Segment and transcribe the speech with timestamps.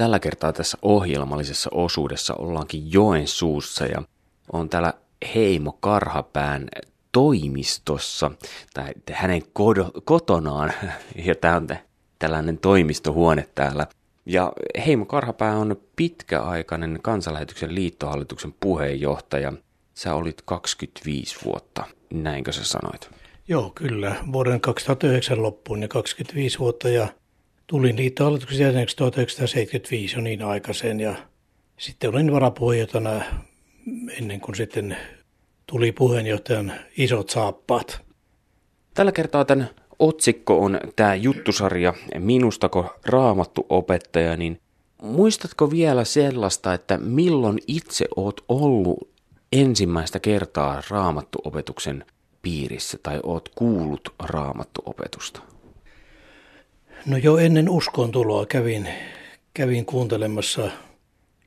[0.00, 4.02] Tällä kertaa tässä ohjelmallisessa osuudessa ollaankin Joensuussa ja
[4.52, 4.94] on täällä
[5.34, 6.68] Heimo Karhapään
[7.12, 8.30] toimistossa,
[8.74, 9.42] tai hänen
[10.04, 10.72] kotonaan,
[11.26, 11.68] ja tämä on
[12.18, 13.86] tällainen toimistohuone täällä.
[14.26, 14.52] Ja
[14.86, 19.52] Heimo Karhapää on pitkäaikainen kansanlähetyksen liittohallituksen puheenjohtaja.
[19.94, 23.10] Sä olit 25 vuotta, näinkö sä sanoit?
[23.48, 24.16] Joo, kyllä.
[24.32, 27.08] Vuoden 2009 loppuun ja 25 vuotta ja
[27.70, 31.14] tulin liittohallituksen jäseneksi 1975 jo niin aikaisen ja
[31.78, 33.24] sitten olin varapuheenjohtajana
[34.18, 34.96] ennen kuin sitten
[35.66, 38.00] tuli puheenjohtajan isot saappaat.
[38.94, 44.60] Tällä kertaa tämän otsikko on tämä juttusarja Minustako raamattu opettaja, niin
[45.02, 49.08] muistatko vielä sellaista, että milloin itse oot ollut
[49.52, 52.04] ensimmäistä kertaa raamattuopetuksen
[52.42, 55.40] piirissä tai oot kuullut raamattuopetusta?
[57.06, 58.88] No jo ennen uskon tuloa kävin,
[59.54, 60.70] kävin kuuntelemassa,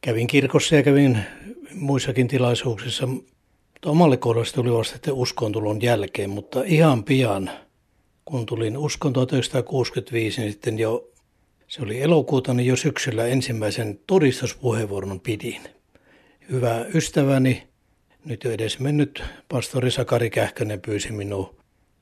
[0.01, 1.19] kävin kirkossa ja kävin
[1.73, 3.07] muissakin tilaisuuksissa.
[3.85, 7.49] Omalle kohdalle tuli vasta sitten uskon tulon jälkeen, mutta ihan pian,
[8.25, 11.07] kun tulin uskon 1965, niin sitten jo,
[11.67, 15.61] se oli elokuuta, niin jo syksyllä ensimmäisen todistuspuheenvuoron pidin.
[16.51, 17.63] Hyvä ystäväni,
[18.25, 21.55] nyt jo edes mennyt pastori Sakari Kähkönen pyysi minua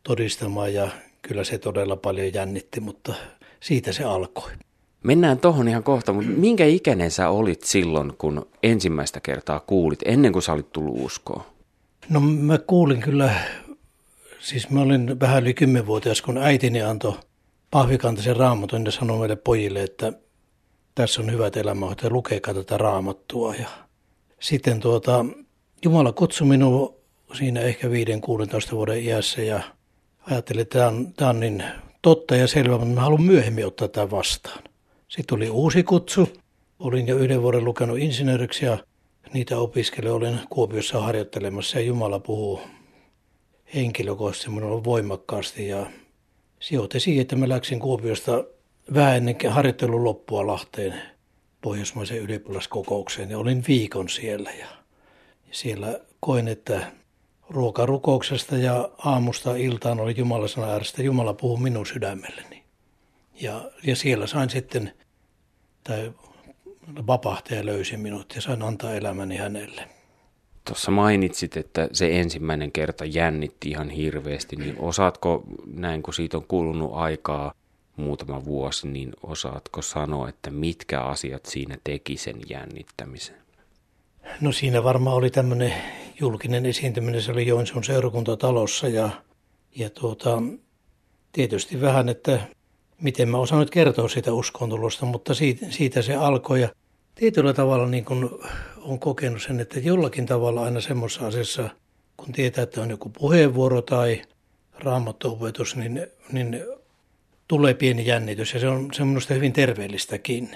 [0.03, 0.89] todistamaan ja
[1.21, 3.13] kyllä se todella paljon jännitti, mutta
[3.61, 4.51] siitä se alkoi.
[5.03, 10.33] Mennään tuohon ihan kohta, mutta minkä ikäinen sä olit silloin, kun ensimmäistä kertaa kuulit, ennen
[10.33, 11.43] kuin sä olit tullut uskoon?
[12.09, 13.33] No mä kuulin kyllä,
[14.39, 17.13] siis mä olin vähän yli kymmenvuotias, kun äitini antoi
[17.71, 20.13] pahvikantaisen raamatun ja sanoi meille pojille, että
[20.95, 23.55] tässä on hyvät elämähoito ja lukekaa tätä raamattua.
[23.55, 23.67] Ja
[24.39, 25.25] sitten tuota,
[25.85, 26.95] Jumala kutsui minua
[27.33, 27.91] siinä ehkä 5-16
[28.71, 29.61] vuoden iässä ja
[30.21, 31.63] ajattelin, että tämä on, tämä on niin
[32.01, 34.63] totta ja selvä, mutta mä haluan myöhemmin ottaa tämän vastaan.
[35.07, 36.29] Sitten tuli uusi kutsu.
[36.79, 38.77] Olin jo yhden vuoden lukenut insinööriksi ja
[39.33, 42.61] niitä opiskelijoita olin Kuopiossa harjoittelemassa ja Jumala puhuu
[43.75, 45.85] henkilökohtaisesti minulle voimakkaasti ja
[46.59, 48.43] sijoitti siihen, että mä läksin Kuopiosta
[48.93, 51.01] vähän ennen harjoittelun loppua Lahteen
[51.61, 54.67] Pohjoismaisen ylioppilaskokoukseen ja olin viikon siellä ja
[55.51, 56.91] siellä koin, että
[57.53, 61.03] ruokarukouksesta ja aamusta iltaan oli Jumala sana äärestä.
[61.03, 62.63] Jumala puhuu minun sydämelleni.
[63.41, 64.93] Ja, ja siellä sain sitten,
[65.83, 66.11] tai
[67.07, 69.89] vapahtaja löysi minut ja sain antaa elämäni hänelle.
[70.65, 76.45] Tuossa mainitsit, että se ensimmäinen kerta jännitti ihan hirveästi, niin osaatko, näin kun siitä on
[76.47, 77.53] kulunut aikaa
[77.95, 83.35] muutama vuosi, niin osaatko sanoa, että mitkä asiat siinä teki sen jännittämisen?
[84.41, 85.73] No siinä varmaan oli tämmöinen
[86.19, 89.09] julkinen esiintyminen, se oli Joensuun seurakuntatalossa ja,
[89.75, 90.41] ja tuota,
[91.31, 92.39] tietysti vähän, että
[93.01, 96.69] miten mä osaan nyt kertoa siitä uskontulosta, mutta siitä, siitä se alkoi ja
[97.15, 98.39] tietyllä tavalla niin kun
[98.77, 101.69] on kokenut sen, että jollakin tavalla aina semmoisessa asiassa,
[102.17, 104.21] kun tietää, että on joku puheenvuoro tai
[104.79, 106.63] raamattuopetus, niin, niin
[107.47, 110.55] tulee pieni jännitys ja se on, se on minusta hyvin terveellistäkin.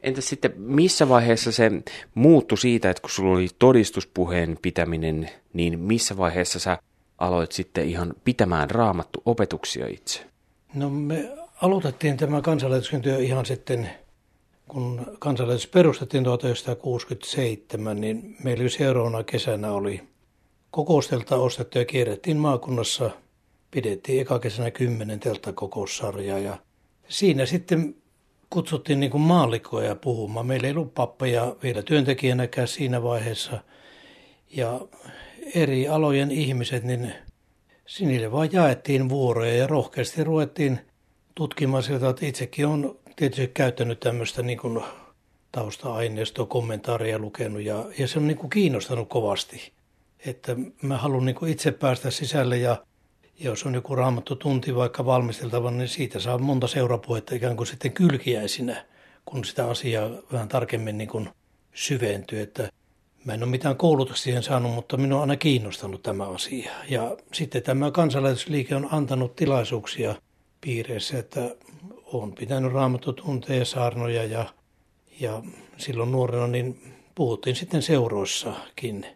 [0.00, 1.70] Entä sitten missä vaiheessa se
[2.14, 6.78] muuttui siitä, että kun sulla oli todistuspuheen pitäminen, niin missä vaiheessa sä
[7.18, 10.20] aloit sitten ihan pitämään raamattu opetuksia itse?
[10.74, 11.30] No me
[11.62, 13.90] aloitettiin tämä kansanlähetyksen työ ihan sitten,
[14.68, 20.00] kun kansanlähetys perustettiin 1967, niin meillä seuraavana kesänä oli
[20.70, 23.10] kokoustelta ostettu ja kierrettiin maakunnassa.
[23.70, 26.58] Pidettiin eka kesänä kymmenen telttakokoussarjaa ja
[27.08, 27.94] siinä sitten
[28.50, 30.46] kutsuttiin niin maallikkoja puhumaan.
[30.46, 33.58] Meillä ei ollut pappeja vielä työntekijänäkään siinä vaiheessa.
[34.50, 34.80] Ja
[35.54, 37.12] eri alojen ihmiset, niin
[37.86, 40.80] sinille vaan jaettiin vuoroja ja rohkeasti ruvettiin
[41.34, 44.82] tutkimaan sieltä, että itsekin on tietysti käyttänyt tämmöistä niin kuin
[45.52, 49.72] tausta-aineistoa, kommentaaria lukenut ja, ja se on niin kuin kiinnostanut kovasti.
[50.26, 52.84] Että mä haluan niin itse päästä sisälle ja
[53.38, 57.92] jos on joku raamattu tunti vaikka valmisteltava, niin siitä saa monta seurapuhetta ikään kuin sitten
[57.92, 58.84] kylkiäisinä,
[59.24, 61.28] kun sitä asiaa vähän tarkemmin niin kuin
[61.74, 62.40] syventyy.
[62.40, 62.72] Että
[63.24, 66.72] mä en ole mitään koulutusta siihen saanut, mutta minua on aina kiinnostanut tämä asia.
[66.88, 70.14] Ja sitten tämä kansalaisuusliike on antanut tilaisuuksia
[70.60, 71.56] piireissä, että
[72.04, 74.44] olen pitänyt raamattutunteja, saarnoja ja,
[75.20, 75.42] ja
[75.76, 79.06] silloin nuorena niin puhuttiin sitten seuroissakin,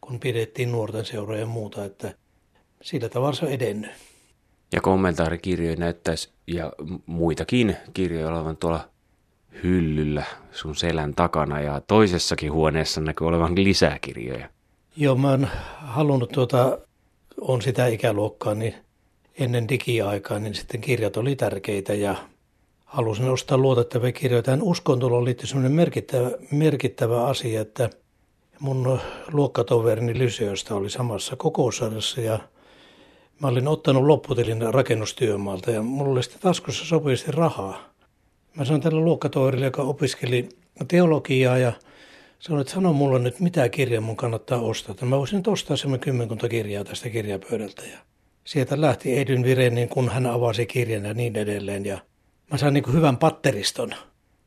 [0.00, 2.14] kun pidettiin nuorten seuroja ja muuta, että
[2.82, 3.90] sillä tavalla se on edennyt.
[4.72, 6.72] Ja kommentaarikirjoja näyttäisi, ja
[7.06, 8.88] muitakin kirjoja olevan tuolla
[9.62, 14.48] hyllyllä sun selän takana, ja toisessakin huoneessa näkyy olevan lisää kirjoja.
[14.96, 16.78] Joo, mä oon halunnut tuota,
[17.40, 18.74] on sitä ikäluokkaa, niin
[19.38, 22.14] ennen digiaikaa, niin sitten kirjat oli tärkeitä ja
[22.84, 24.42] halusin ostaa luotettavia kirjoja.
[24.42, 27.90] Tähän uskontuloon liittyy sellainen merkittävä, merkittävä asia, että
[28.60, 28.98] mun
[29.32, 32.38] luokkatoverini Lyseosta oli samassa kokousarjassa ja
[33.40, 37.90] mä olin ottanut lopputilin rakennustyömaalta ja mulla oli sitten taskussa sopivasti rahaa.
[38.56, 40.48] Mä sanoin tälle luokkatoverille, joka opiskeli
[40.88, 41.72] teologiaa ja
[42.38, 44.94] sanoin, että sano mulle nyt, mitä kirjaa mun kannattaa ostaa.
[45.02, 47.82] Mä voisin nyt ostaa semmoinen kymmenkunta kirjaa tästä kirjapöydältä.
[47.82, 47.98] Ja
[48.44, 51.86] sieltä lähti Edyn Virenin, kun hän avasi kirjan ja niin edelleen.
[51.86, 51.98] Ja
[52.50, 53.94] mä sain niin hyvän patteriston.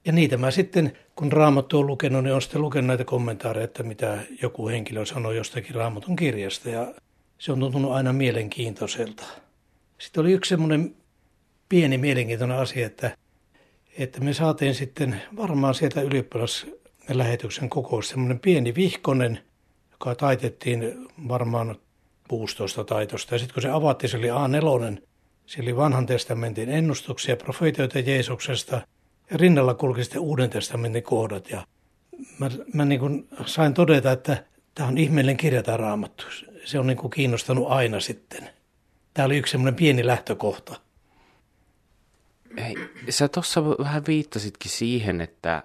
[0.05, 3.83] Ja niitä mä sitten, kun Raamattu on lukenut, niin olen sitten lukenut näitä kommentaareja, että
[3.83, 6.69] mitä joku henkilö sanoi jostakin Raamatun kirjasta.
[6.69, 6.93] Ja
[7.43, 9.23] se on tuntunut aina mielenkiintoiselta.
[9.97, 10.95] Sitten oli yksi semmoinen
[11.69, 13.17] pieni mielenkiintoinen asia, että,
[13.97, 19.39] että me saatiin sitten varmaan sieltä ylioppilaslähetyksen kokous semmoinen pieni vihkonen,
[19.91, 21.75] joka taitettiin varmaan
[22.27, 23.35] 16 taitosta.
[23.35, 25.01] Ja sitten kun se avattiin, se oli A4,
[25.45, 28.81] se oli vanhan testamentin ennustuksia, profeetioita Jeesuksesta
[29.31, 31.49] ja rinnalla kulki sitten uuden testamentin kohdat.
[31.49, 31.67] Ja
[32.39, 34.45] mä, mä niin kuin sain todeta, että
[34.75, 36.23] tämä on ihmeellinen kirja tämä raamattu.
[36.63, 38.49] Se on niin kuin kiinnostanut aina sitten.
[39.13, 40.79] Tämä oli yksi semmoinen pieni lähtökohta.
[42.61, 42.75] Hei,
[43.09, 45.63] sä tuossa vähän viittasitkin siihen, että,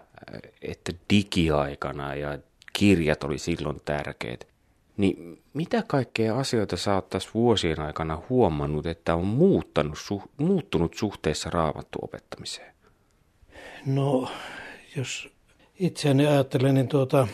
[0.62, 2.39] että digiaikana ja
[2.73, 4.49] kirjat oli silloin tärkeät.
[4.97, 10.94] Niin mitä kaikkea asioita sä oot tässä vuosien aikana huomannut, että on muuttanut, su, muuttunut
[10.94, 12.75] suhteessa raamattuopettamiseen?
[13.87, 14.31] No,
[14.97, 15.29] jos
[15.79, 17.29] itseäni ajattelen, niin tuota,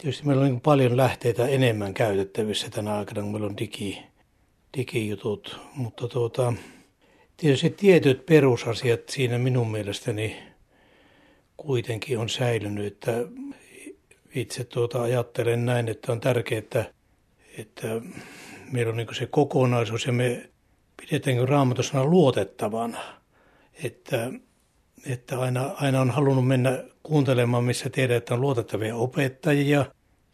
[0.00, 4.02] tietysti meillä on niin paljon lähteitä enemmän käytettävissä tänä aikana, kun meillä on digi,
[4.76, 5.60] digijutut.
[5.74, 6.52] Mutta tuota,
[7.36, 10.42] tietysti tietyt perusasiat siinä minun mielestäni
[11.56, 13.12] kuitenkin on säilynyt, että
[14.34, 16.92] itse tuota ajattelen näin, että on tärkeää, että,
[17.58, 17.88] että
[18.72, 20.50] meillä on niin se kokonaisuus ja me
[20.96, 22.98] pidetään raamatusana luotettavana.
[23.84, 24.30] Että,
[25.06, 29.86] että aina, aina on halunnut mennä kuuntelemaan, missä tiedät, että on luotettavia opettajia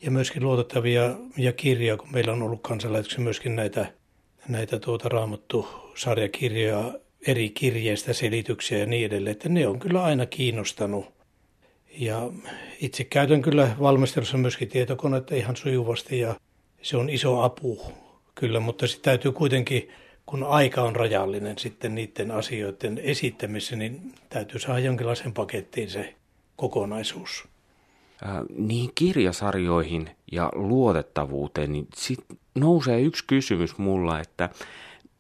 [0.03, 3.93] ja myöskin luotettavia ja kirjoja, kun meillä on ollut kansalaisiksi myöskin näitä,
[4.49, 6.93] näitä tuota raamattu-sarjakirjoja
[7.27, 11.07] eri kirjeistä, selityksiä ja niin edelleen, että ne on kyllä aina kiinnostanut.
[11.99, 12.31] Ja
[12.81, 16.35] itse käytän kyllä valmistelussa myöskin tietokonetta ihan sujuvasti ja
[16.83, 17.83] se on iso apu
[18.35, 19.89] kyllä, mutta sitten täytyy kuitenkin,
[20.27, 26.15] kun aika on rajallinen sitten niiden asioiden esittämisessä, niin täytyy saada jonkinlaisen pakettiin se
[26.57, 27.49] kokonaisuus.
[28.27, 32.25] Äh, niihin kirjasarjoihin ja luotettavuuteen, niin sit
[32.55, 34.51] nousee yksi kysymys mulla, että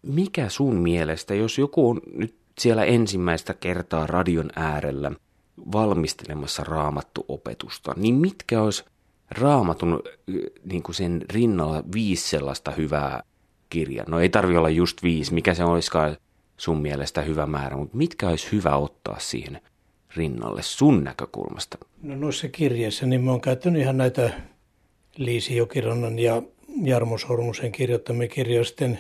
[0.02, 5.12] mikä sun mielestä, jos joku on nyt siellä ensimmäistä kertaa radion äärellä–
[5.72, 8.84] valmistelemassa raamattuopetusta, niin mitkä olisi
[9.30, 10.02] raamatun
[10.64, 13.22] niin kuin sen rinnalla viisi sellaista hyvää
[13.70, 14.04] kirjaa?
[14.08, 16.16] No ei tarvi olla just viisi, mikä se olisikaan
[16.56, 19.60] sun mielestä hyvä määrä, mutta mitkä olisi hyvä ottaa siihen
[20.16, 21.78] rinnalle sun näkökulmasta?
[22.02, 24.30] No noissa kirjeissä niin mä oon käyttänyt ihan näitä
[25.16, 26.42] Liisi Jokirannan ja
[26.82, 28.64] Jarmo Sormusen kirjoittamia kirjoja.
[28.64, 28.98] Sitten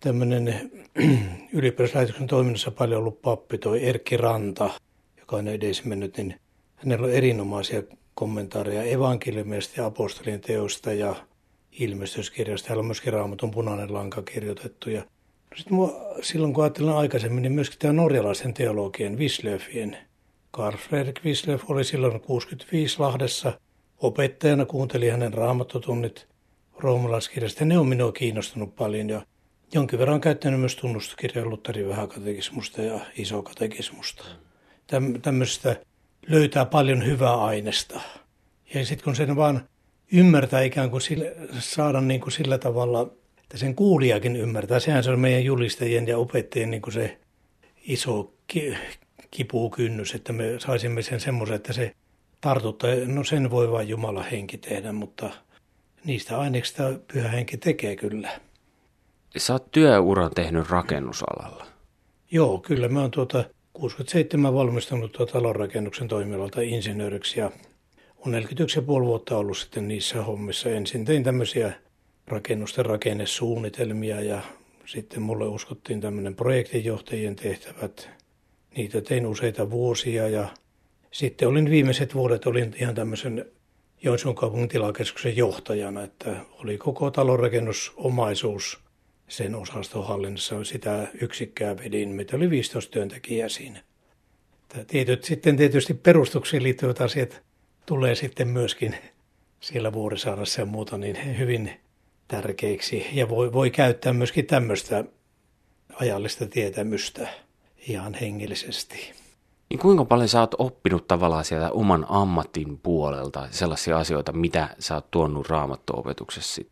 [0.00, 0.70] tämmöinen
[1.52, 4.70] ylioppilaslähetyksen toiminnassa paljon ollut pappi, toi Erkki Ranta–
[5.26, 6.40] joka on edes mennyt, niin
[6.74, 7.82] hänellä on erinomaisia
[8.14, 11.14] kommentaareja evankeliumista ja apostolien teosta ja
[11.78, 12.68] ilmestyskirjasta.
[12.68, 14.90] Hänellä on myöskin raamatun punainen lanka kirjoitettu.
[14.90, 15.02] Ja
[15.56, 19.96] sitten mua, silloin kun ajattelin aikaisemmin, niin myöskin tämä norjalaisen teologien Wislöfien.
[20.50, 23.60] Karl Fredrik Wislöf oli silloin 65 Lahdessa
[23.98, 26.26] opettajana, kuunteli hänen raamattotunnit
[26.78, 27.64] roomalaiskirjasta.
[27.64, 29.26] Ne on minua kiinnostunut paljon ja
[29.74, 34.24] jonkin verran käyttänyt myös tunnustuskirjan Lutherin vähäkatekismusta ja isokatekismusta
[35.22, 35.76] tämmöistä
[36.28, 38.00] löytää paljon hyvää aineesta.
[38.74, 39.68] Ja sitten kun sen vaan
[40.12, 43.10] ymmärtää ikään kuin sille, saada niin kuin sillä tavalla,
[43.42, 47.18] että sen kuulijakin ymmärtää, sehän se on meidän julistajien ja opettajien niin kuin se
[47.82, 48.76] iso ki,
[49.30, 51.94] kipukynnys, että me saisimme sen semmoisen, että se
[52.40, 52.90] tartuttaa.
[53.06, 55.30] No sen voi vain Jumala henki tehdä, mutta
[56.04, 56.82] niistä aineista
[57.12, 58.30] pyhä henki tekee kyllä.
[59.36, 61.66] Sä oot työuran tehnyt rakennusalalla.
[62.30, 62.88] Joo, kyllä.
[62.88, 67.50] Mä oon tuota 67 valmistunut tuo talonrakennuksen toimialalta insinööriksi ja
[68.26, 70.70] on 41,5 vuotta ollut sitten niissä hommissa.
[70.70, 71.72] Ensin tein tämmöisiä
[72.26, 74.40] rakennusten rakennesuunnitelmia ja
[74.86, 78.10] sitten mulle uskottiin tämmöinen projektinjohtajien tehtävät.
[78.76, 80.48] Niitä tein useita vuosia ja
[81.10, 83.44] sitten olin viimeiset vuodet olin ihan tämmöisen
[84.02, 88.78] Joensuun kaupungin tilakeskuksen johtajana, että oli koko talonrakennusomaisuus–
[89.28, 92.08] sen osastohallinnassa sitä yksikköä vedin.
[92.08, 93.82] Meitä oli 15 työntekijää siinä.
[94.86, 97.42] Tietyt, sitten tietysti perustuksiin liittyvät asiat
[97.86, 98.96] tulee sitten myöskin
[99.60, 101.70] siellä Vuorisaarassa ja muuta niin hyvin
[102.28, 103.06] tärkeiksi.
[103.12, 105.04] Ja voi, voi käyttää myöskin tämmöistä
[106.00, 107.28] ajallista tietämystä.
[107.88, 109.12] ihan hengellisesti.
[109.70, 114.94] Niin kuinka paljon sä oot oppinut tavallaan sieltä oman ammatin puolelta sellaisia asioita, mitä sä
[114.94, 116.62] oot tuonut raamattuopetuksessa?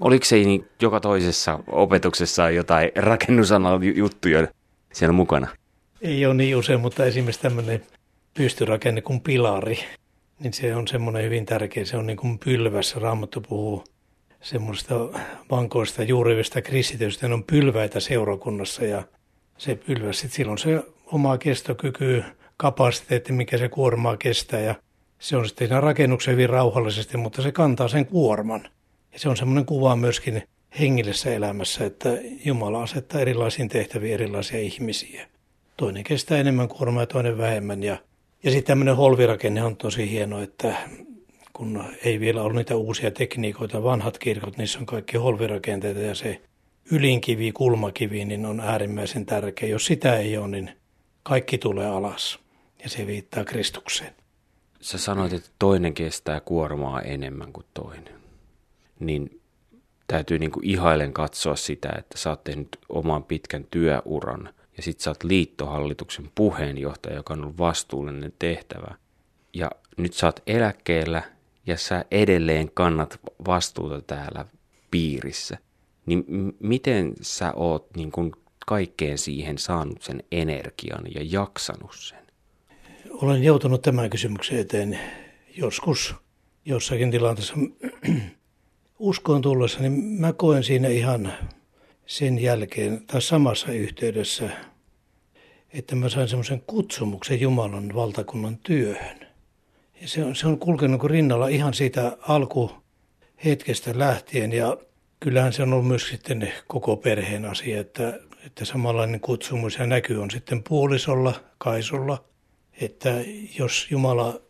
[0.00, 4.48] Oliko se niin joka toisessa opetuksessa jotain rakennusalan juttuja
[4.92, 5.46] siellä mukana?
[6.00, 7.86] Ei ole niin usein, mutta esimerkiksi tämmöinen
[8.34, 9.78] pystyrakenne kuin pilari,
[10.38, 11.84] niin se on semmoinen hyvin tärkeä.
[11.84, 12.98] Se on niin kuin pylvässä.
[12.98, 13.84] Raamattu puhuu
[14.40, 14.94] semmoista
[15.50, 17.28] vankoista juurivista kristityistä.
[17.28, 19.02] Ne on pylväitä seurakunnassa ja
[19.58, 22.24] se pylväs, sitten silloin se oma kestokyky,
[22.56, 24.74] kapasiteetti, mikä se kuormaa kestää ja
[25.18, 28.68] se on sitten siinä rakennuksen hyvin rauhallisesti, mutta se kantaa sen kuorman.
[29.12, 30.42] Ja se on semmoinen kuva myöskin
[30.80, 32.08] hengillisessä elämässä, että
[32.44, 35.28] Jumala asettaa erilaisiin tehtäviin erilaisia ihmisiä.
[35.76, 37.82] Toinen kestää enemmän kuormaa ja toinen vähemmän.
[37.82, 37.96] Ja,
[38.44, 40.76] ja sitten tämmöinen holvirakenne on tosi hieno, että
[41.52, 46.40] kun ei vielä ole niitä uusia tekniikoita, vanhat kirkot, niissä on kaikki holvirakenteita ja se
[46.90, 49.68] ylinkivi, kulmakivi, niin on äärimmäisen tärkeä.
[49.68, 50.70] Jos sitä ei ole, niin
[51.22, 52.38] kaikki tulee alas
[52.82, 54.14] ja se viittaa Kristukseen.
[54.80, 58.14] Sä sanoit, että toinen kestää kuormaa enemmän kuin toinen.
[59.00, 59.40] Niin
[60.06, 65.00] täytyy niin kuin ihailen katsoa sitä, että sä oot tehnyt oman pitkän työuran ja sit
[65.00, 68.94] sä oot liittohallituksen puheenjohtaja, joka on ollut vastuullinen tehtävä.
[69.54, 71.22] Ja nyt sä oot eläkkeellä
[71.66, 74.44] ja sä edelleen kannat vastuuta täällä
[74.90, 75.58] piirissä.
[76.06, 78.32] Niin m- miten sä oot niin kuin
[78.66, 82.18] kaikkeen siihen saanut sen energian ja jaksanut sen?
[83.10, 84.98] Olen joutunut tämän kysymyksen eteen
[85.56, 86.14] joskus
[86.64, 87.54] jossakin tilanteessa
[88.98, 91.32] uskoon tullessa, niin mä koen siinä ihan
[92.06, 94.50] sen jälkeen tai samassa yhteydessä,
[95.72, 99.26] että mä sain semmoisen kutsumuksen Jumalan valtakunnan työhön.
[100.00, 104.76] Ja se on, se on kulkenut rinnalla ihan siitä alkuhetkestä lähtien ja
[105.20, 110.16] kyllähän se on ollut myös sitten koko perheen asia, että, että samanlainen kutsumus ja näky
[110.16, 112.24] on sitten puolisolla, Kaisulla,
[112.80, 113.10] että
[113.58, 114.40] jos Jumala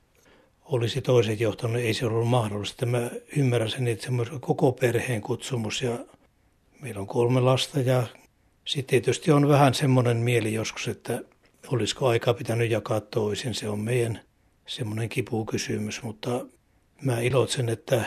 [0.64, 2.87] olisi toiset johtanut, ei se ollut mahdollista.
[2.87, 5.99] Mä ymmärrän sen, että se on koko perheen kutsumus ja
[6.85, 8.03] meillä on kolme lasta ja
[8.64, 11.21] sitten tietysti on vähän semmoinen mieli joskus, että
[11.69, 13.55] olisiko aika pitänyt jakaa toisin.
[13.55, 14.21] Se on meidän
[14.67, 16.47] semmoinen kipukysymys, mutta
[17.03, 18.05] mä iloitsen, että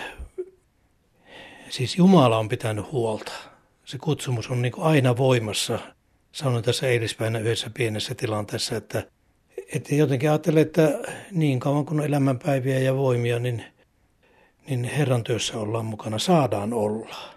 [1.69, 3.31] siis Jumala on pitänyt huolta.
[3.86, 5.79] Se kutsumus on niin aina voimassa.
[6.31, 9.03] Sanoin tässä eilispäivänä yhdessä pienessä tilanteessa, että,
[9.74, 11.00] että jotenkin ajattelen, että
[11.31, 13.63] niin kauan kuin on elämänpäiviä ja voimia, niin,
[14.69, 17.37] niin Herran työssä ollaan mukana, saadaan olla.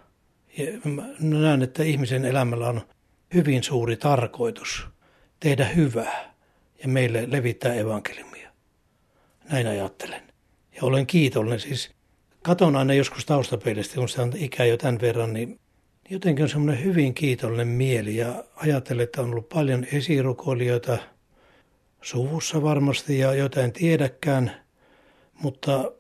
[0.85, 2.81] Mä näen, että ihmisen elämällä on
[3.35, 4.87] hyvin suuri tarkoitus
[5.41, 6.35] tehdä hyvää
[6.83, 8.51] ja meille levittää evankeliumia.
[9.53, 10.23] Näin ajattelen.
[10.73, 11.91] Ja olen kiitollinen siis
[12.43, 15.61] katon aina joskus taustapeilistä, kun sitä on ikää jo tämän verran, niin
[16.11, 20.99] jotenkin on semmoinen hyvin kiitollinen mieli ja ajattelen, että on ollut paljon esirukoilijoita
[22.03, 24.53] suvussa varmasti ja jotain tiedäkään,
[25.33, 25.93] mutta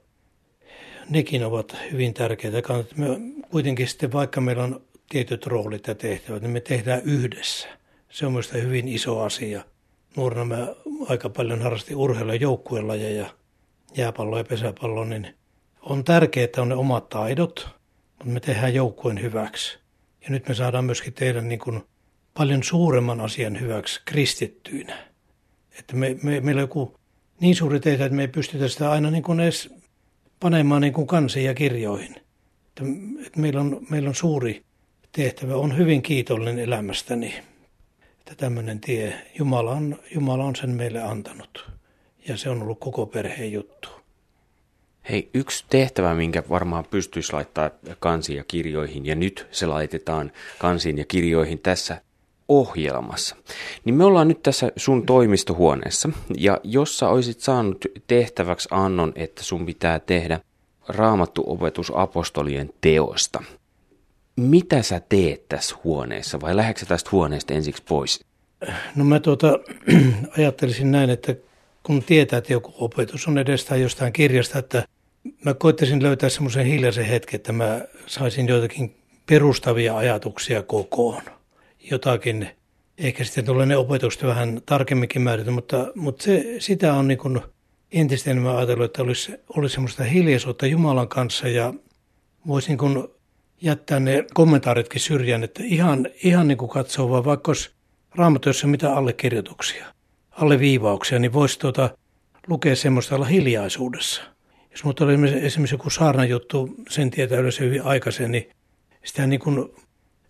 [1.11, 2.63] nekin ovat hyvin tärkeitä.
[3.51, 7.69] Kuitenkin sitten, vaikka meillä on tietyt roolit ja tehtävät, niin me tehdään yhdessä.
[8.11, 9.65] Se on minusta hyvin iso asia.
[10.17, 10.69] Nuorena mä
[11.09, 13.35] aika paljon harrastin urheilua joukkuelajeja,
[13.97, 15.35] jääpallo ja pesäpallo, niin
[15.83, 17.69] on tärkeää, että on ne omat taidot,
[18.19, 19.79] mutta me tehdään joukkueen hyväksi.
[20.23, 21.83] Ja nyt me saadaan myöskin tehdä niin kuin
[22.35, 24.99] paljon suuremman asian hyväksi kristittyinä.
[25.79, 26.95] Että me, me, meillä on joku
[27.41, 29.75] niin suuri tehtävä, että me ei pystytä sitä aina niin kuin edes
[30.41, 31.07] panemaan niin kuin
[31.45, 32.17] ja kirjoihin.
[32.71, 32.83] Että,
[33.37, 34.63] meillä, on, meillä on suuri
[35.13, 35.55] tehtävä.
[35.55, 37.35] On hyvin kiitollinen elämästäni,
[38.19, 41.71] että tämmöinen tie, Jumala on, Jumala on sen meille antanut.
[42.29, 43.89] Ja se on ollut koko perheen juttu.
[45.11, 50.99] Hei, yksi tehtävä, minkä varmaan pystyisi laittaa kansiin ja kirjoihin, ja nyt se laitetaan kansiin
[50.99, 52.03] ja kirjoihin tässä
[52.49, 53.37] ohjelmassa.
[53.85, 59.45] Niin me ollaan nyt tässä sun toimistohuoneessa, ja jos sä olisit saanut tehtäväksi annon, että
[59.45, 60.41] sun pitää tehdä
[60.89, 63.43] raamattu opetus apostolien teosta,
[64.37, 68.25] mitä sä teet tässä huoneessa, vai lähdetkö tästä huoneesta ensiksi pois?
[68.97, 69.59] No mä tuota,
[70.39, 71.35] ajattelisin näin, että
[71.83, 74.85] kun tietää, että joku opetus on edestä jostain kirjasta, että
[75.45, 78.97] mä koittaisin löytää semmoisen hiljaisen hetken, että mä saisin joitakin
[79.27, 81.23] perustavia ajatuksia kokoon.
[81.91, 82.49] Jotakin,
[82.99, 87.41] ehkä sitten tulee ne opetukset vähän tarkemminkin määritelty, mutta, mutta se, sitä on niin kuin
[87.93, 91.75] entistä enemmän ajatellut, että olisi, olisi semmoista hiljaisuutta Jumalan kanssa ja
[92.47, 93.15] voisin kun
[93.61, 97.71] jättää ne kommentaaritkin syrjään, että ihan, ihan niin kuin katsoo vaan vaikka olisi
[98.15, 99.87] raamatuissa mitä allekirjoituksia,
[100.31, 101.91] alleviivauksia, niin voisi tuota,
[102.47, 104.23] lukea semmoista olla hiljaisuudessa–
[104.71, 108.51] jos mutta oli esimerkiksi joku saarnajuttu, sen tietää yleensä hyvin aikaisin, niin
[109.05, 109.75] sitä niin kuin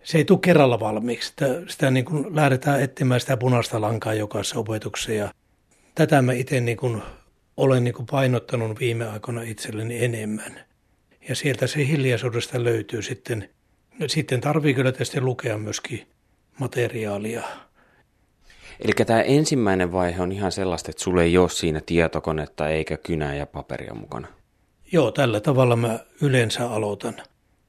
[0.03, 1.29] se ei tule kerralla valmiiksi.
[1.29, 5.35] Sitä, sitä niin kuin lähdetään etsimään sitä punaista lankaa jokaisessa opetuksessa ja
[5.95, 7.03] tätä mä itse niin kuin
[7.61, 10.61] olen niin painottanut viime aikoina itselleni enemmän.
[11.29, 13.49] Ja sieltä se hiljaisuudesta löytyy sitten.
[14.07, 16.07] Sitten tarvii kyllä tietysti lukea myöskin
[16.59, 17.43] materiaalia.
[18.81, 23.35] Eli tämä ensimmäinen vaihe on ihan sellaista, että sulle ei ole siinä tietokonetta eikä kynää
[23.35, 24.29] ja paperia mukana.
[24.93, 27.17] Joo, tällä tavalla mä yleensä aloitan.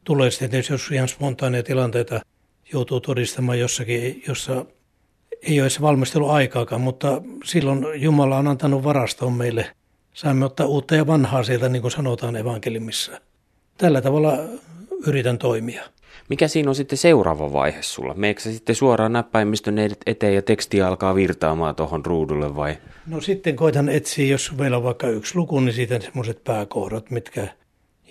[0.03, 2.21] Tulee sitten jos ihan spontaaneja tilanteita
[2.73, 4.65] joutuu todistamaan jossakin, jossa
[5.41, 9.71] ei ole se valmistelu aikaakaan, mutta silloin Jumala on antanut varastoon meille.
[10.13, 13.11] Saamme ottaa uutta ja vanhaa sieltä, niin kuin sanotaan evankelimissa.
[13.77, 14.37] Tällä tavalla
[15.07, 15.83] yritän toimia.
[16.29, 18.13] Mikä siinä on sitten seuraava vaihe sulla?
[18.13, 19.75] Meekö sitten suoraan näppäimistön
[20.05, 22.77] eteen ja teksti alkaa virtaamaan tuohon ruudulle vai?
[23.07, 27.47] No sitten koitan etsiä, jos meillä on vaikka yksi luku, niin sitten semmoiset pääkohdat, mitkä,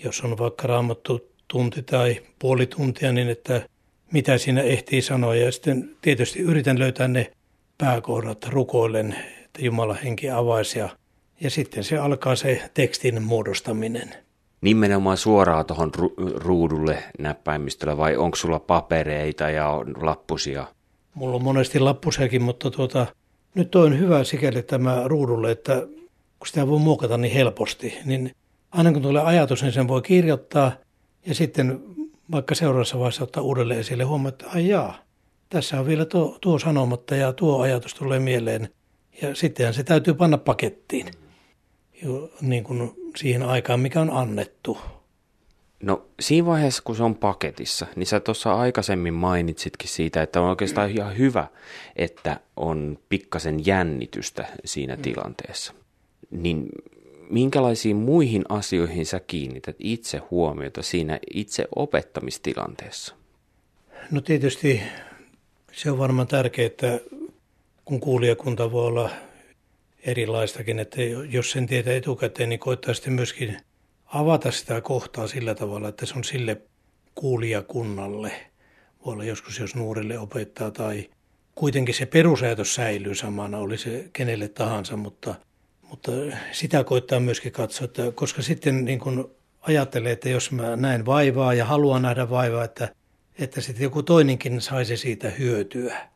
[0.03, 3.61] jos on vaikka raamattu tunti tai puoli tuntia, niin että
[4.11, 5.35] mitä siinä ehtii sanoa.
[5.35, 7.31] Ja sitten tietysti yritän löytää ne
[7.77, 9.15] pääkohdat rukoillen,
[9.45, 10.89] että Jumala henki avaisi ja,
[11.41, 14.13] ja sitten se alkaa se tekstin muodostaminen.
[14.61, 19.71] Nimenomaan suoraan tuohon ru- ruudulle näppäimistöllä vai onko sulla papereita ja
[20.01, 20.67] lappusia?
[21.13, 23.07] Mulla on monesti lappusiakin, mutta tuota,
[23.55, 25.87] nyt on hyvä sikäli tämä ruudulle, että
[26.39, 28.31] kun sitä voi muokata niin helposti, niin
[28.71, 30.71] aina kun tulee ajatus, niin sen voi kirjoittaa
[31.25, 31.81] ja sitten
[32.31, 34.97] vaikka seuraavassa vaiheessa ottaa uudelleen esille huomioon, että ai jaa,
[35.49, 38.69] tässä on vielä tuo, tuo sanomatta ja tuo ajatus tulee mieleen.
[39.21, 41.11] Ja sittenhän se täytyy panna pakettiin
[42.01, 44.77] jo, niin kuin siihen aikaan, mikä on annettu.
[45.83, 50.49] No siinä vaiheessa, kun se on paketissa, niin sä tuossa aikaisemmin mainitsitkin siitä, että on
[50.49, 51.47] oikeastaan ihan hyvä,
[51.95, 55.01] että on pikkasen jännitystä siinä mm.
[55.01, 55.73] tilanteessa.
[56.31, 56.69] Niin
[57.29, 63.15] minkälaisiin muihin asioihin sä kiinnität itse huomiota siinä itse opettamistilanteessa?
[64.11, 64.81] No tietysti
[65.71, 66.99] se on varmaan tärkeää, että
[67.85, 69.09] kun kuulijakunta voi olla
[70.03, 73.57] erilaistakin, että jos sen tietää etukäteen, niin koittaa sitten myöskin
[74.05, 76.61] avata sitä kohtaa sillä tavalla, että se on sille
[77.15, 78.31] kuulijakunnalle.
[79.05, 81.09] Voi olla joskus, jos nuorille opettaa tai
[81.55, 85.35] kuitenkin se perusajatus säilyy samana, oli se kenelle tahansa, mutta–
[85.91, 86.11] mutta
[86.51, 89.25] sitä koittaa myöskin katsoa, että koska sitten niin kuin
[89.61, 92.89] ajattelee, että jos mä näen vaivaa ja haluan nähdä vaivaa, että,
[93.39, 96.09] että sitten joku toinenkin saisi siitä hyötyä,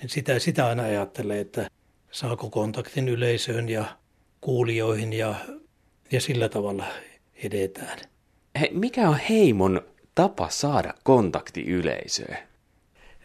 [0.00, 1.68] niin sitä, sitä aina ajattelee, että
[2.14, 3.84] saako kontaktin yleisöön ja
[4.40, 5.34] kuulijoihin ja,
[6.12, 6.84] ja sillä tavalla
[7.34, 7.98] edetään.
[8.60, 9.80] He, mikä on heimon
[10.14, 12.36] tapa saada kontakti yleisöön?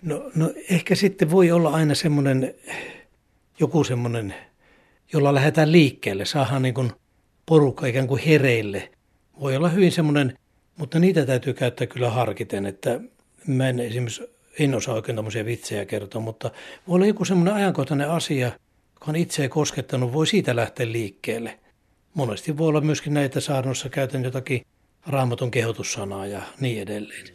[0.02, 2.56] No, no ehkä sitten voi olla aina semmoinen,
[3.60, 4.36] joku semmoinen
[5.14, 6.92] jolla lähdetään liikkeelle, saadaan niin kuin
[7.46, 8.92] porukka ikään kuin hereille.
[9.40, 10.38] Voi olla hyvin semmoinen,
[10.78, 13.00] mutta niitä täytyy käyttää kyllä harkiten, että
[13.48, 14.24] mä en esimerkiksi
[14.60, 16.52] en osaa oikein tämmöisiä vitsejä kertoa, mutta
[16.88, 18.52] voi olla joku semmoinen ajankohtainen asia,
[19.00, 21.60] joka on itseä koskettanut, voi siitä lähteä liikkeelle.
[22.14, 24.66] Monesti voi olla myöskin näitä saarnossa käytän jotakin
[25.08, 27.28] raamatun kehotussanaa ja niin edelleen.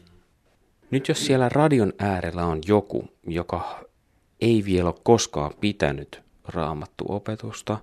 [0.90, 3.84] Nyt jos siellä radion äärellä on joku, joka
[4.40, 7.78] ei vielä ole koskaan pitänyt raamattuopetusta,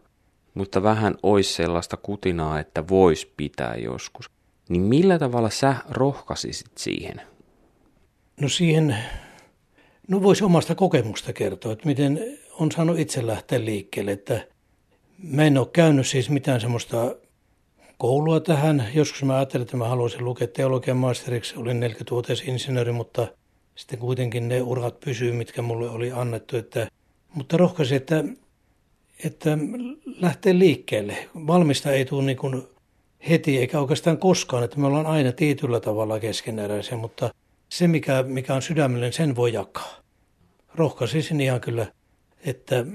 [0.54, 4.30] mutta vähän olisi sellaista kutinaa, että voisi pitää joskus.
[4.70, 7.22] Niin millä tavalla sä rohkaisisit siihen?
[8.41, 8.98] No siihen,
[10.08, 14.47] no voisi omasta kokemusta kertoa, että miten on saanut itse lähteä liikkeelle, että
[15.24, 17.15] mä en ole käynyt siis mitään semmoista
[17.97, 18.88] koulua tähän.
[18.93, 23.28] Joskus mä ajattelin, että mä haluaisin lukea teologian maisteriksi, olin 40 insinööri, mutta
[23.76, 26.88] sitten kuitenkin ne urat pysyy, mitkä mulle oli annettu, että,
[27.34, 28.24] mutta rohkaisin, että
[29.24, 29.58] että
[30.19, 31.17] lähtee liikkeelle.
[31.47, 32.63] Valmista ei tule niin kuin
[33.30, 37.34] heti eikä oikeastaan koskaan, että me ollaan aina tietyllä tavalla keskeneräisiä, mutta
[37.69, 40.02] se mikä, mikä on sydämellinen, sen voi jakaa.
[40.76, 41.88] Rohkaisisin ihan kyllä,
[42.45, 42.86] että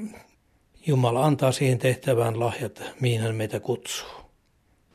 [0.86, 4.08] Jumala antaa siihen tehtävään lahjat, mihin hän meitä kutsuu.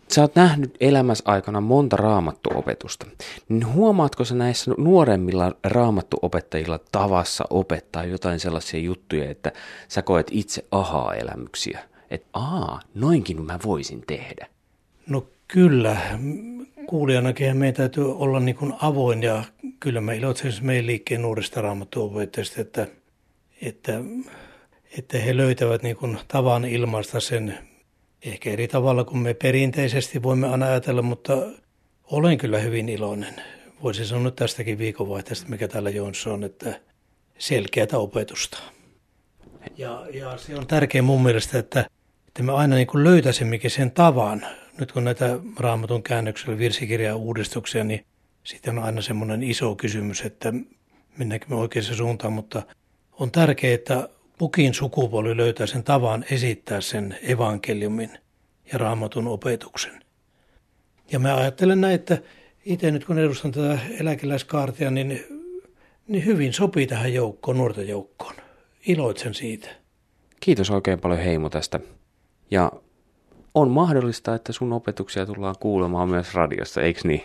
[0.07, 3.05] Sä oot nähnyt elämässä aikana monta raamattuopetusta,
[3.49, 9.51] niin huomaatko sä näissä nuoremmilla raamattuopettajilla tavassa opettaa jotain sellaisia juttuja, että
[9.87, 11.79] sä koet itse ahaa-elämyksiä?
[12.11, 14.47] Että aa, noinkin mä voisin tehdä.
[15.07, 15.97] No kyllä,
[16.87, 19.43] kuulijanakin meidän täytyy olla niin kuin avoin ja
[19.79, 22.87] kyllä me iloitsen meidän liikkeen nuorista raamattuopettajista, että,
[23.61, 24.01] että,
[24.97, 27.57] että he löytävät niin kuin tavan ilmaista sen,
[28.25, 31.33] Ehkä eri tavalla kuin me perinteisesti voimme aina ajatella, mutta
[32.03, 33.35] olen kyllä hyvin iloinen.
[33.83, 36.79] Voisin sanoa tästäkin viikonvaihteesta, mikä täällä Joonsa on, että
[37.37, 38.57] selkeätä opetusta.
[39.77, 41.85] Ja, ja se on tärkeä mun mielestä, että,
[42.27, 44.45] että me aina niin löytäisimmekin sen tavan.
[44.79, 48.05] Nyt kun näitä raamatun käännöksellä virsikirjan uudistuksia, niin
[48.43, 50.53] sitten on aina semmoinen iso kysymys, että
[51.17, 52.63] mennäänkö me oikeaan suuntaan, mutta
[53.21, 58.09] on tärkeää, että pukin sukupolvi löytää sen tavan esittää sen evankeliumin
[58.71, 60.03] ja raamatun opetuksen.
[61.11, 62.17] Ja mä ajattelen näin, että
[62.65, 65.23] itse nyt kun edustan tätä eläkeläiskaartia, niin,
[66.07, 68.35] niin hyvin sopii tähän joukkoon, nuorten joukkoon.
[68.87, 69.69] Iloitsen siitä.
[70.39, 71.79] Kiitos oikein paljon Heimo tästä.
[72.51, 72.71] Ja
[73.53, 77.23] on mahdollista, että sun opetuksia tullaan kuulemaan myös radiossa, eikö niin?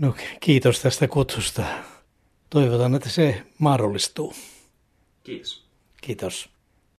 [0.00, 1.62] No kiitos tästä kutsusta.
[2.50, 4.34] Toivotan, että se mahdollistuu.
[5.24, 5.64] Kiitos.
[6.00, 6.48] Kiitos.